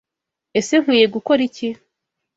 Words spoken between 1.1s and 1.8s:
gukora iki?